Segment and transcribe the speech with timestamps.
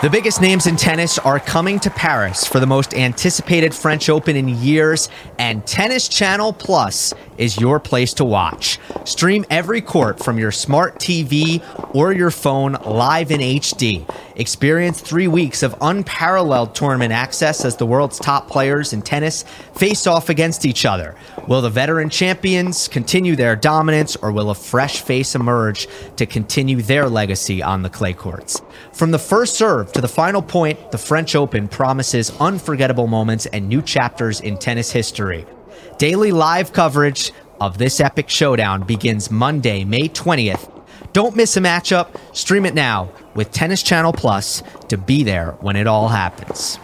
[0.00, 4.36] The biggest names in tennis are coming to Paris for the most anticipated French Open
[4.36, 5.08] in years,
[5.40, 8.78] and Tennis Channel Plus is your place to watch.
[9.04, 11.64] Stream every court from your smart TV
[11.96, 14.08] or your phone live in HD.
[14.38, 19.42] Experience three weeks of unparalleled tournament access as the world's top players in tennis
[19.74, 21.16] face off against each other.
[21.48, 26.80] Will the veteran champions continue their dominance, or will a fresh face emerge to continue
[26.80, 28.62] their legacy on the clay courts?
[28.92, 33.68] From the first serve to the final point, the French Open promises unforgettable moments and
[33.68, 35.46] new chapters in tennis history.
[35.98, 40.77] Daily live coverage of this epic showdown begins Monday, May 20th.
[41.12, 42.08] Don't miss a matchup.
[42.36, 46.78] Stream it now with Tennis Channel Plus to be there when it all happens.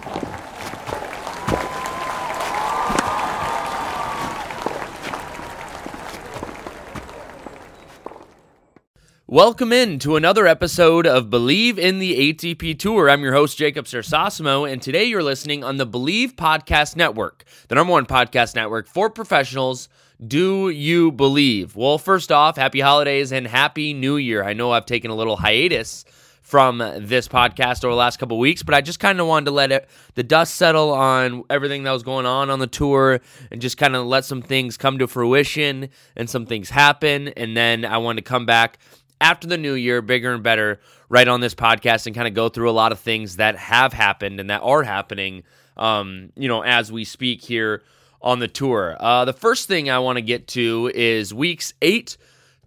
[9.35, 13.11] Welcome in to another episode of Believe in the ATP Tour.
[13.11, 17.75] I'm your host, Jacob Sersosimo, and today you're listening on the Believe Podcast Network, the
[17.75, 19.89] number one podcast network for professionals.
[20.25, 21.75] Do you believe?
[21.75, 24.45] Well, first off, happy holidays and happy new year.
[24.45, 26.05] I know I've taken a little hiatus
[26.41, 29.51] from this podcast over the last couple weeks, but I just kind of wanted to
[29.51, 33.61] let it the dust settle on everything that was going on on the tour and
[33.61, 37.85] just kind of let some things come to fruition and some things happen, and then
[37.85, 38.79] I wanted to come back
[39.21, 42.49] after the new year, bigger and better, right on this podcast and kind of go
[42.49, 45.43] through a lot of things that have happened and that are happening,
[45.77, 47.83] um, you know, as we speak here
[48.21, 48.97] on the tour.
[48.99, 52.17] Uh, the first thing I want to get to is weeks eight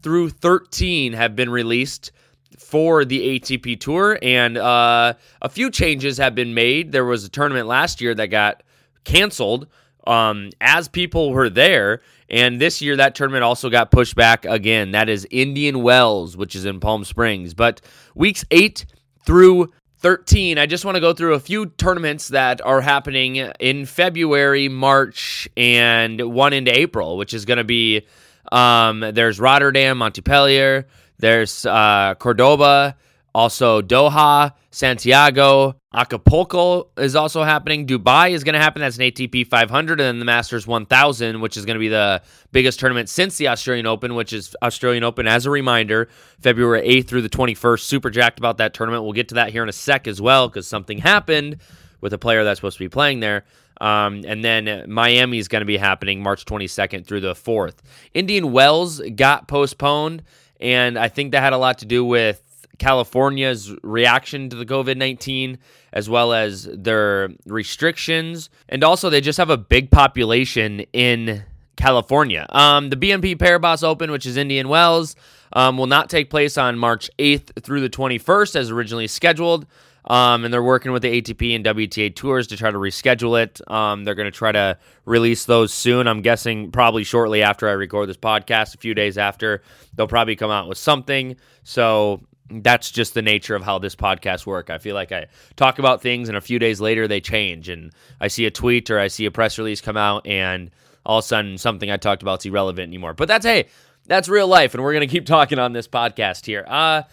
[0.02, 2.12] through 13 have been released
[2.58, 6.92] for the ATP Tour, and uh, a few changes have been made.
[6.92, 8.64] There was a tournament last year that got
[9.04, 9.68] canceled
[10.08, 12.02] um, as people were there.
[12.30, 14.92] And this year, that tournament also got pushed back again.
[14.92, 17.54] That is Indian Wells, which is in Palm Springs.
[17.54, 17.82] But
[18.16, 18.86] weeks eight
[19.26, 23.86] through 13, I just want to go through a few tournaments that are happening in
[23.86, 28.06] February, March, and one into April, which is going to be
[28.52, 32.96] um, there's Rotterdam, Montpellier, there's uh, Cordoba,
[33.38, 37.86] also Doha, Santiago, Acapulco is also happening.
[37.86, 38.82] Dubai is going to happen.
[38.82, 42.24] That's an ATP 500, and then the Masters 1000, which is going to be the
[42.52, 45.28] biggest tournament since the Australian Open, which is Australian Open.
[45.28, 46.10] As a reminder,
[46.40, 47.82] February 8th through the 21st.
[47.82, 49.04] Super jacked about that tournament.
[49.04, 51.58] We'll get to that here in a sec as well, because something happened
[52.02, 53.46] with a player that's supposed to be playing there.
[53.80, 57.76] Um, and then Miami is going to be happening March 22nd through the 4th.
[58.16, 60.24] Indian Wells got postponed,
[60.60, 62.47] and I think that had a lot to do with
[62.78, 65.58] California's reaction to the COVID 19,
[65.94, 68.50] as well as their restrictions.
[68.70, 71.44] And also, they just have a big population in
[71.76, 72.46] California.
[72.50, 75.16] Um, the BNP Paribas Open, which is Indian Wells,
[75.54, 79.66] um, will not take place on March 8th through the 21st as originally scheduled.
[80.10, 83.60] Um, and they're working with the ATP and WTA tours to try to reschedule it.
[83.70, 86.08] Um, they're going to try to release those soon.
[86.08, 89.62] I'm guessing probably shortly after I record this podcast, a few days after,
[89.96, 91.36] they'll probably come out with something.
[91.64, 94.70] So that's just the nature of how this podcast work.
[94.70, 97.92] I feel like I talk about things and a few days later they change and
[98.20, 100.72] I see a tweet or I see a press release come out and
[101.06, 103.14] all of a sudden something I talked about is irrelevant anymore.
[103.14, 103.68] But that's hey,
[104.06, 106.66] that's real life and we're going to keep talking on this podcast here.
[106.68, 107.04] Uh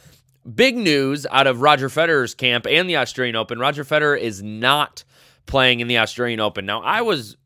[0.55, 3.59] big news out of Roger Federer's camp and the Australian Open.
[3.59, 5.05] Roger Federer is not
[5.47, 6.67] playing in the Australian Open.
[6.67, 7.37] Now, I was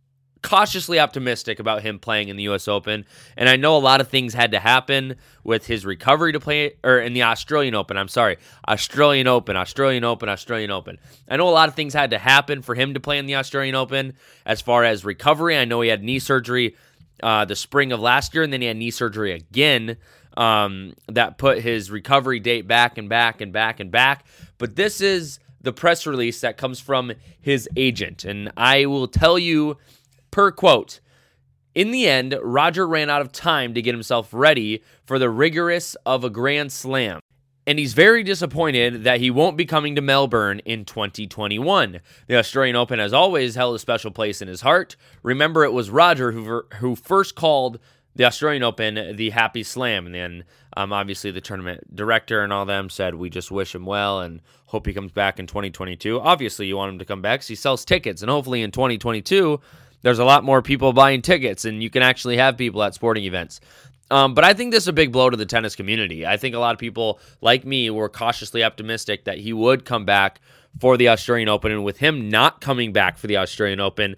[0.42, 3.04] cautiously optimistic about him playing in the US Open.
[3.36, 6.74] And I know a lot of things had to happen with his recovery to play
[6.84, 7.96] or in the Australian Open.
[7.96, 8.38] I'm sorry.
[8.68, 10.98] Australian Open, Australian Open, Australian Open.
[11.28, 13.36] I know a lot of things had to happen for him to play in the
[13.36, 14.14] Australian Open
[14.46, 15.56] as far as recovery.
[15.56, 16.76] I know he had knee surgery
[17.22, 19.96] uh, the spring of last year and then he had knee surgery again.
[20.36, 24.24] Um, that put his recovery date back and back and back and back.
[24.58, 28.24] But this is the press release that comes from his agent.
[28.24, 29.76] And I will tell you
[30.30, 31.00] Per quote,
[31.74, 35.94] in the end, Roger ran out of time to get himself ready for the rigorous
[36.04, 37.20] of a Grand Slam.
[37.68, 42.00] And he's very disappointed that he won't be coming to Melbourne in 2021.
[42.26, 44.96] The Australian Open has always held a special place in his heart.
[45.22, 47.78] Remember, it was Roger who, who first called
[48.16, 50.06] the Australian Open the Happy Slam.
[50.06, 50.44] And then,
[50.76, 54.40] um, obviously, the tournament director and all them said, We just wish him well and
[54.66, 56.18] hope he comes back in 2022.
[56.20, 58.22] Obviously, you want him to come back because he sells tickets.
[58.22, 59.60] And hopefully, in 2022,
[60.02, 63.24] there's a lot more people buying tickets, and you can actually have people at sporting
[63.24, 63.60] events.
[64.10, 66.26] Um, but I think this is a big blow to the tennis community.
[66.26, 70.04] I think a lot of people, like me, were cautiously optimistic that he would come
[70.04, 70.40] back
[70.80, 71.72] for the Australian Open.
[71.72, 74.16] And with him not coming back for the Australian Open,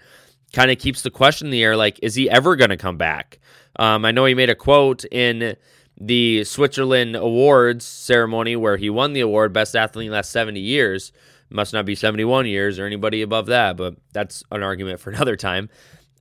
[0.52, 2.96] kind of keeps the question in the air like, is he ever going to come
[2.96, 3.38] back?
[3.76, 5.56] Um, I know he made a quote in
[6.00, 10.58] the Switzerland Awards ceremony where he won the award, Best Athlete in the last 70
[10.60, 11.12] years.
[11.50, 15.36] Must not be 71 years or anybody above that, but that's an argument for another
[15.36, 15.68] time.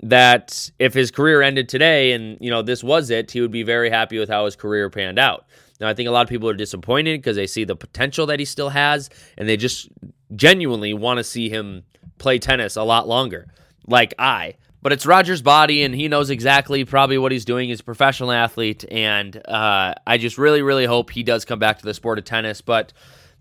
[0.01, 3.63] That if his career ended today and, you know, this was it, he would be
[3.63, 5.45] very happy with how his career panned out.
[5.81, 8.39] Now, I think a lot of people are disappointed because they see the potential that
[8.39, 9.89] he still has and they just
[10.35, 11.83] genuinely want to see him
[12.17, 13.47] play tennis a lot longer,
[13.87, 14.55] like I.
[14.81, 17.67] But it's Roger's body, and he knows exactly probably what he's doing.
[17.67, 21.79] He's a professional athlete, and uh, I just really, really hope he does come back
[21.79, 22.61] to the sport of tennis.
[22.61, 22.93] But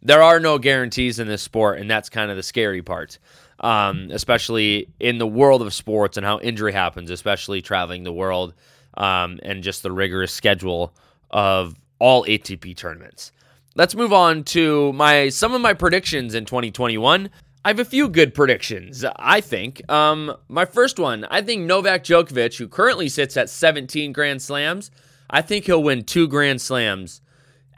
[0.03, 3.19] there are no guarantees in this sport, and that's kind of the scary part,
[3.61, 8.55] um, especially in the world of sports and how injury happens, especially traveling the world
[8.95, 10.95] um, and just the rigorous schedule
[11.31, 13.33] of all ATP tournaments.
[13.75, 17.31] Let's move on to my some of my predictions in 2021.
[17.65, 19.89] I have a few good predictions, I think.
[19.91, 24.91] Um, my first one, I think Novak Djokovic, who currently sits at 17 Grand Slams,
[25.29, 27.21] I think he'll win two Grand Slams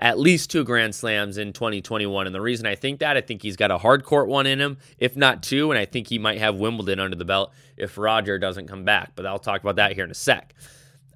[0.01, 2.27] at least two Grand Slams in 2021.
[2.27, 4.61] And the reason I think that, I think he's got a hard court one in
[4.61, 5.71] him, if not two.
[5.71, 9.13] And I think he might have Wimbledon under the belt if Roger doesn't come back.
[9.15, 10.55] But I'll talk about that here in a sec.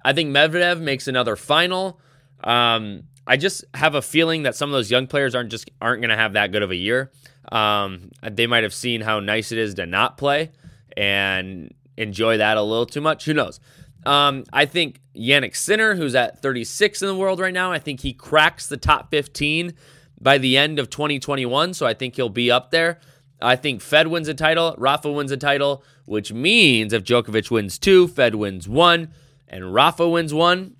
[0.03, 1.99] I think Medvedev makes another final.
[2.43, 6.01] Um, I just have a feeling that some of those young players aren't just aren't
[6.01, 7.11] going to have that good of a year.
[7.51, 10.51] Um, they might have seen how nice it is to not play
[10.95, 13.25] and enjoy that a little too much.
[13.25, 13.59] Who knows?
[14.05, 18.01] Um, I think Jannik Sinner, who's at 36 in the world right now, I think
[18.01, 19.73] he cracks the top 15
[20.21, 21.73] by the end of 2021.
[21.73, 22.99] So I think he'll be up there.
[23.41, 27.77] I think Fed wins a title, Rafa wins a title, which means if Djokovic wins
[27.77, 29.11] two, Fed wins one,
[29.47, 30.75] and Rafa wins one,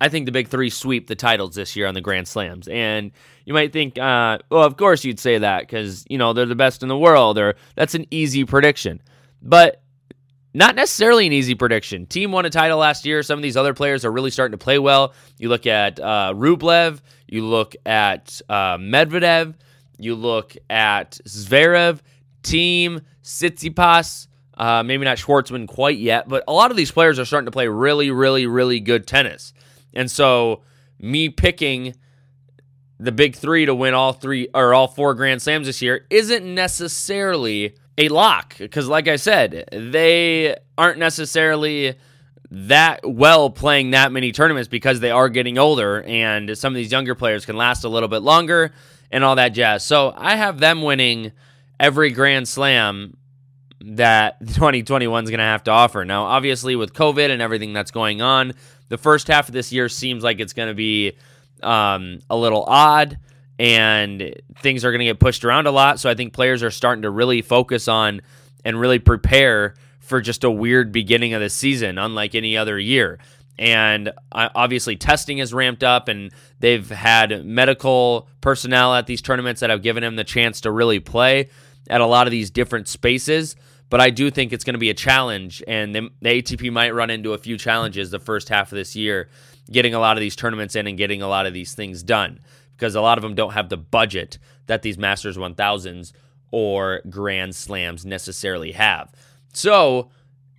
[0.00, 2.66] I think the big three sweep the titles this year on the Grand Slams.
[2.66, 3.12] And
[3.44, 6.56] you might think, uh, well, of course you'd say that because, you know, they're the
[6.56, 9.00] best in the world, or that's an easy prediction.
[9.40, 9.81] But
[10.54, 12.06] not necessarily an easy prediction.
[12.06, 13.22] Thiem won a title last year.
[13.22, 15.14] Some of these other players are really starting to play well.
[15.38, 19.54] You look at uh, Rublev, you look at uh, Medvedev,
[19.98, 22.00] you look at Zverev,
[22.42, 24.26] Thiem, Tsitsipas,
[24.58, 27.52] uh, maybe not Schwartzman quite yet, but a lot of these players are starting to
[27.52, 29.54] play really, really, really good tennis.
[29.94, 30.62] And so,
[30.98, 31.94] me picking
[32.98, 36.44] the big three to win all three or all four Grand Slams this year isn't
[36.54, 41.94] necessarily a lock because, like I said, they aren't necessarily
[42.50, 46.92] that well playing that many tournaments because they are getting older and some of these
[46.92, 48.72] younger players can last a little bit longer
[49.10, 49.84] and all that jazz.
[49.84, 51.32] So I have them winning
[51.80, 53.16] every Grand Slam
[53.80, 56.04] that 2021 is going to have to offer.
[56.04, 58.52] Now, obviously, with COVID and everything that's going on,
[58.88, 61.16] the first half of this year seems like it's going to be
[61.62, 63.18] um, a little odd
[63.62, 66.00] and things are going to get pushed around a lot.
[66.00, 68.20] So I think players are starting to really focus on
[68.64, 73.20] and really prepare for just a weird beginning of the season, unlike any other year.
[73.60, 79.60] And uh, obviously, testing is ramped up, and they've had medical personnel at these tournaments
[79.60, 81.48] that have given him the chance to really play
[81.88, 83.54] at a lot of these different spaces.
[83.90, 87.10] But I do think it's going to be a challenge, and the ATP might run
[87.10, 89.28] into a few challenges the first half of this year,
[89.70, 92.40] getting a lot of these tournaments in and getting a lot of these things done
[92.82, 96.12] because a lot of them don't have the budget that these Masters 1000s
[96.50, 99.12] or Grand Slams necessarily have.
[99.52, 100.10] So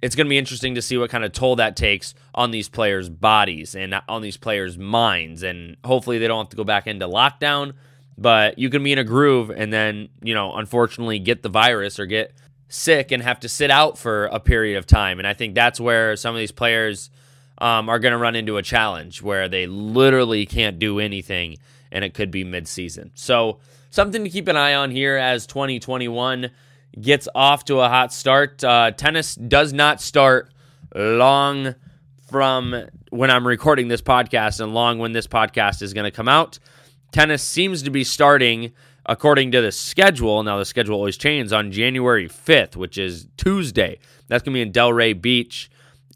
[0.02, 2.70] it's going to be interesting to see what kind of toll that takes on these
[2.70, 5.44] players' bodies and on these players' minds.
[5.44, 7.74] And hopefully they don't have to go back into lockdown,
[8.18, 12.00] but you can be in a groove and then, you know, unfortunately get the virus
[12.00, 12.32] or get
[12.70, 15.20] sick and have to sit out for a period of time.
[15.20, 17.10] And I think that's where some of these players
[17.58, 21.58] um, are going to run into a challenge where they literally can't do anything
[21.94, 23.12] and it could be midseason.
[23.14, 23.60] So,
[23.92, 26.50] something to keep an eye on here as 2021
[27.00, 28.62] gets off to a hot start.
[28.64, 30.52] Uh, tennis does not start
[30.94, 31.76] long
[32.30, 36.28] from when I'm recording this podcast and long when this podcast is going to come
[36.28, 36.60] out.
[37.12, 38.74] Tennis seems to be starting
[39.06, 40.42] according to the schedule.
[40.42, 44.00] Now, the schedule always changes on January 5th, which is Tuesday.
[44.28, 45.70] That's going to be in Delray Beach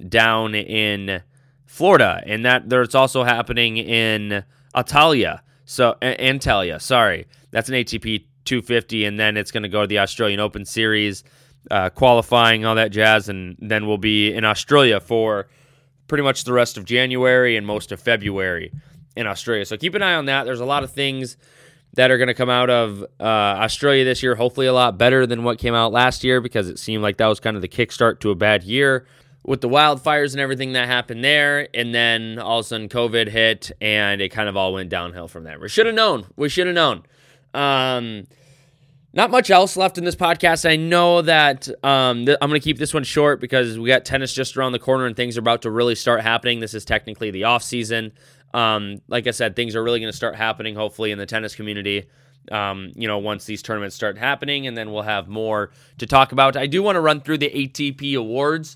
[0.08, 1.22] down in
[1.66, 2.24] Florida.
[2.26, 4.44] And that there's also happening in
[4.76, 9.88] Italia so Antalya, sorry, that's an ATP 250, and then it's going to go to
[9.88, 11.26] the Australian Open Series,
[11.70, 15.50] uh, qualifying all that jazz, and then we'll be in Australia for
[16.08, 18.72] pretty much the rest of January and most of February
[19.18, 19.66] in Australia.
[19.66, 20.46] So keep an eye on that.
[20.46, 21.36] There's a lot of things
[21.96, 24.36] that are going to come out of uh, Australia this year.
[24.36, 27.28] Hopefully, a lot better than what came out last year because it seemed like that
[27.28, 29.06] was kind of the kickstart to a bad year
[29.48, 31.70] with the wildfires and everything that happened there.
[31.74, 35.28] And then all of a sudden COVID hit and it kind of all went downhill
[35.28, 35.58] from there.
[35.58, 36.28] We should have known.
[36.36, 37.04] We should have known.
[37.54, 38.28] Um,
[39.14, 40.70] not much else left in this podcast.
[40.70, 44.06] I know that um, th- I'm going to keep this one short because we got
[44.06, 46.60] tennis just around the corner and things are about to really start happening.
[46.60, 48.12] This is technically the off season.
[48.54, 51.56] Um, like I said, things are really going to start happening hopefully in the tennis
[51.56, 52.06] community
[52.52, 56.32] Um, you know, once these tournaments start happening, and then we'll have more to talk
[56.32, 56.56] about.
[56.56, 58.76] I do want to run through the ATP awards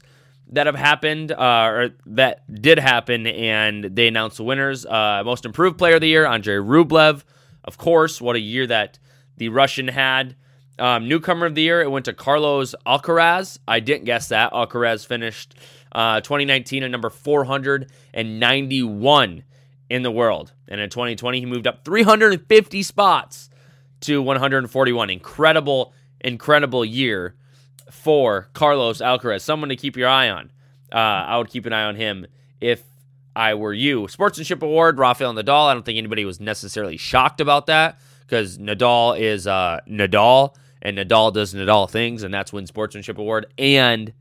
[0.52, 4.86] that have happened, uh, or that did happen, and they announced the winners.
[4.86, 7.24] Uh, most improved player of the year, Andrei Rublev.
[7.64, 9.00] Of course, what a year that
[9.38, 10.36] the Russian had.
[10.78, 13.58] Um, newcomer of the year, it went to Carlos Alcaraz.
[13.68, 14.52] I didn't guess that.
[14.52, 15.56] Alcaraz finished
[15.92, 19.44] uh, 2019 at number 491
[19.90, 20.54] in the world.
[20.68, 23.50] And in 2020, he moved up 350 spots
[24.02, 25.10] to 141.
[25.10, 27.36] Incredible, incredible year
[27.92, 29.42] for Carlos Alcaraz.
[29.42, 30.52] Someone to keep your eye on.
[30.92, 32.26] Uh, I would keep an eye on him
[32.60, 32.84] if
[33.36, 34.08] I were you.
[34.08, 35.68] Sportsmanship Award, Rafael Nadal.
[35.68, 40.98] I don't think anybody was necessarily shocked about that because Nadal is uh, Nadal and
[40.98, 43.46] Nadal does Nadal things, and that's win Sportsmanship Award.
[43.58, 44.14] And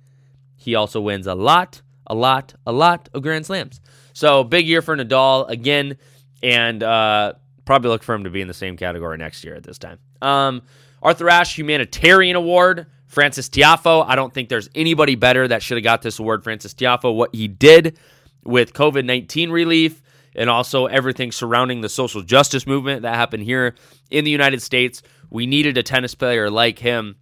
[0.56, 3.80] he also wins a lot, a lot, a lot of Grand Slams.
[4.12, 5.96] So big year for Nadal again,
[6.42, 7.34] and uh,
[7.64, 9.98] probably look for him to be in the same category next year at this time.
[10.20, 10.62] Um,
[11.02, 14.06] Arthur Ashe Humanitarian Award, Frances Tiafoe.
[14.06, 16.44] I don't think there's anybody better that should have got this award.
[16.44, 17.98] Frances Tiafoe, what he did
[18.44, 20.00] with COVID 19 relief
[20.36, 23.74] and also everything surrounding the social justice movement that happened here
[24.10, 25.02] in the United States.
[25.28, 27.16] We needed a tennis player like him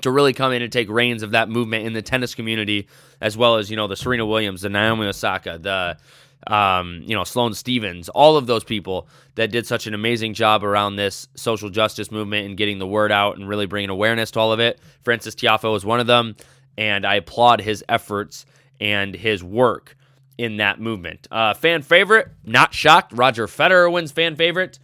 [0.00, 2.88] to really come in and take reins of that movement in the tennis community,
[3.20, 5.98] as well as you know the Serena Williams, the Naomi Osaka, the
[6.46, 10.64] um, you know Sloane Stevens, all of those people that did such an amazing job
[10.64, 14.40] around this social justice movement and getting the word out and really bringing awareness to
[14.40, 14.80] all of it.
[15.02, 16.36] Frances Tiafoe was one of them,
[16.76, 18.46] and I applaud his efforts
[18.80, 19.96] and his work
[20.38, 21.28] in that movement.
[21.30, 23.12] Uh, fan favorite, not shocked.
[23.14, 24.78] Roger Federer wins fan favorite.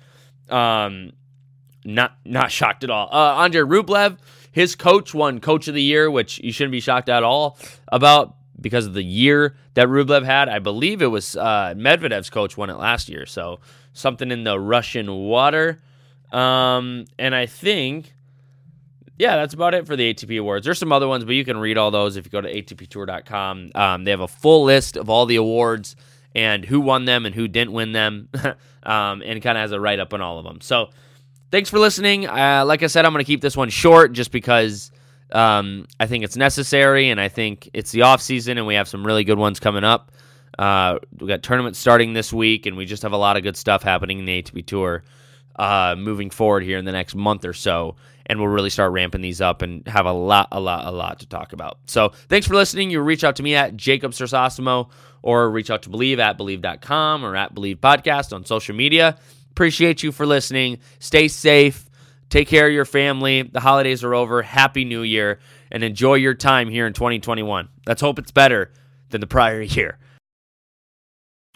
[0.48, 1.12] Um,
[1.84, 3.08] not not shocked at all.
[3.10, 4.18] Uh, Andrei Rublev
[4.56, 7.58] his coach won Coach of the Year, which you shouldn't be shocked at all
[7.88, 10.48] about because of the year that Rublev had.
[10.48, 13.60] I believe it was uh, Medvedev's coach won it last year, so
[13.92, 15.80] something in the Russian water.
[16.32, 18.12] Um, and I think,
[19.18, 20.64] yeah, that's about it for the ATP awards.
[20.64, 23.70] There's some other ones, but you can read all those if you go to atptour.com.
[23.74, 25.96] Um, they have a full list of all the awards
[26.34, 28.28] and who won them and who didn't win them,
[28.82, 30.60] um, and kind of has a write up on all of them.
[30.60, 30.90] So
[31.50, 32.28] thanks for listening.
[32.28, 34.90] Uh, like I said, I'm going to keep this one short just because
[35.32, 38.88] um, I think it's necessary, and I think it's the off season, and we have
[38.88, 40.12] some really good ones coming up.
[40.58, 43.56] Uh, we got tournaments starting this week, and we just have a lot of good
[43.56, 45.02] stuff happening in the ATP Tour
[45.56, 47.96] uh, moving forward here in the next month or so.
[48.26, 51.20] And we'll really start ramping these up and have a lot, a lot, a lot
[51.20, 51.78] to talk about.
[51.86, 52.90] So thanks for listening.
[52.90, 54.90] You reach out to me at Jacob Sersosimo
[55.22, 59.16] or reach out to Believe at Believe.com or at Believe Podcast on social media.
[59.52, 60.78] Appreciate you for listening.
[60.98, 61.85] Stay safe.
[62.28, 63.42] Take care of your family.
[63.42, 64.42] The holidays are over.
[64.42, 65.38] Happy New Year
[65.70, 67.68] and enjoy your time here in 2021.
[67.86, 68.72] Let's hope it's better
[69.10, 69.98] than the prior year.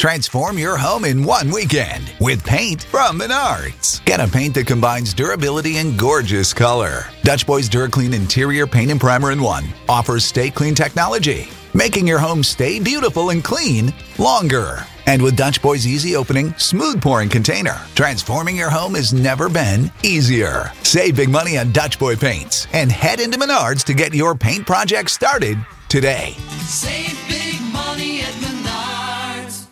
[0.01, 4.03] Transform your home in one weekend with paint from Menards.
[4.07, 7.05] Get a paint that combines durability and gorgeous color.
[7.23, 12.19] Dutch Boys DuraClean Interior Paint and Primer in One offers stay clean technology, making your
[12.19, 14.87] home stay beautiful and clean longer.
[15.11, 19.91] And with Dutch Boy's easy opening, smooth pouring container, transforming your home has never been
[20.05, 20.71] easier.
[20.85, 24.69] Save big money on Dutch Boy paints and head into Menards to get your paint
[24.69, 26.37] project started today.
[26.61, 29.67] Save big money at Menards.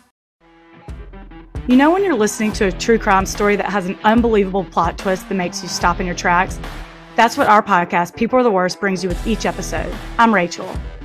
[1.69, 4.97] You know, when you're listening to a true crime story that has an unbelievable plot
[4.97, 6.59] twist that makes you stop in your tracks?
[7.15, 9.95] That's what our podcast, People Are the Worst, brings you with each episode.
[10.17, 10.69] I'm Rachel.